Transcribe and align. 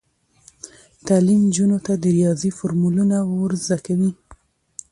تعلیم 1.07 1.41
نجونو 1.47 1.77
ته 1.85 1.93
د 2.03 2.05
ریاضي 2.17 2.51
فورمولونه 2.57 3.17
ور 3.39 3.51
زده 3.63 3.77
کوي. 3.85 4.11